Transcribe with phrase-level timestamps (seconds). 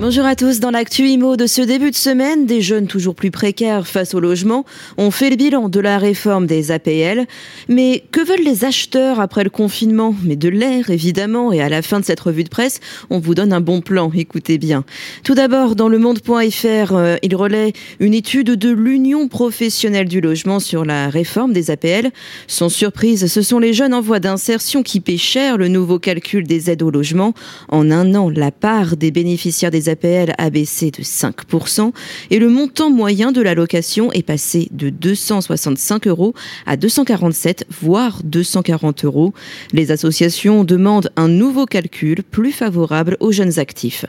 [0.00, 0.60] Bonjour à tous.
[0.60, 4.20] Dans l'actu IMO de ce début de semaine, des jeunes toujours plus précaires face au
[4.20, 4.64] logement
[4.96, 7.26] ont fait le bilan de la réforme des APL.
[7.68, 10.14] Mais que veulent les acheteurs après le confinement?
[10.24, 11.52] Mais de l'air, évidemment.
[11.52, 12.80] Et à la fin de cette revue de presse,
[13.10, 14.10] on vous donne un bon plan.
[14.14, 14.84] Écoutez bien.
[15.22, 20.60] Tout d'abord, dans le monde.fr, euh, il relaie une étude de l'Union professionnelle du logement
[20.60, 22.10] sur la réforme des APL.
[22.46, 26.44] Sans surprise, ce sont les jeunes en voie d'insertion qui paient cher le nouveau calcul
[26.44, 27.34] des aides au logement.
[27.68, 31.92] En un an, la part des bénéficiaires des APL a baissé de 5%
[32.30, 36.34] et le montant moyen de l'allocation est passé de 265 euros
[36.66, 39.34] à 247, voire 240 euros.
[39.72, 44.06] Les associations demandent un nouveau calcul plus favorable aux jeunes actifs.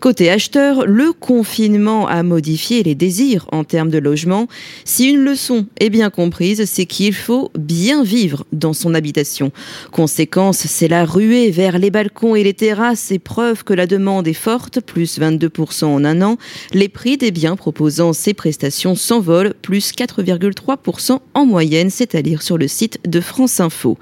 [0.00, 4.48] Côté acheteur, le confinement a modifié les désirs en termes de logement.
[4.84, 9.52] Si une leçon est bien comprise, c'est qu'il faut bien vivre dans son habitation.
[9.90, 14.28] Conséquence, c'est la ruée vers les balcons et les terrasses et preuve que la demande
[14.28, 16.36] est forte, plus 22% en un an.
[16.72, 22.42] Les prix des biens proposant ces prestations s'envolent, plus 4,3% en moyenne, c'est à dire
[22.42, 23.98] sur le site de France Info.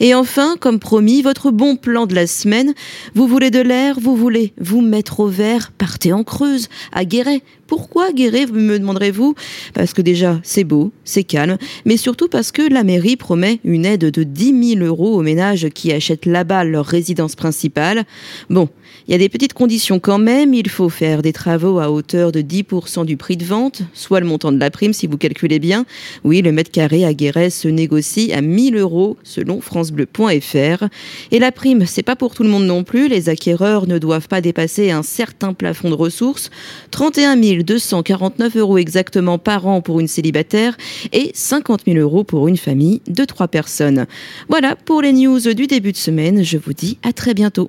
[0.00, 2.74] Et enfin, comme promis, votre bon plan de la semaine.
[3.14, 7.42] Vous voulez de l'air, vous voulez vous mettre au vert, partez en Creuse, à Guéret.
[7.66, 9.34] Pourquoi Guéret, me demanderez-vous?
[9.72, 13.86] Parce que déjà, c'est beau, c'est calme, mais surtout parce que la mairie promet une
[13.86, 18.04] aide de 10 000 euros aux ménages qui achètent là-bas leur résidence principale.
[18.50, 18.68] Bon,
[19.06, 20.54] il y a des petites conditions quand même.
[20.64, 24.24] Il faut faire des travaux à hauteur de 10% du prix de vente, soit le
[24.24, 25.84] montant de la prime si vous calculez bien.
[26.24, 30.84] Oui, le mètre carré à Guéret se négocie à 1000 euros selon francebleu.fr.
[31.32, 33.08] Et la prime, c'est pas pour tout le monde non plus.
[33.08, 36.48] Les acquéreurs ne doivent pas dépasser un certain plafond de ressources.
[36.92, 40.78] 31 249 euros exactement par an pour une célibataire
[41.12, 44.06] et 50 000 euros pour une famille de trois personnes.
[44.48, 46.42] Voilà pour les news du début de semaine.
[46.42, 47.68] Je vous dis à très bientôt.